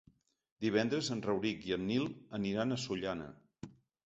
[0.65, 2.09] Divendres en Rauric i en Nil
[2.39, 3.31] aniran a Sollana.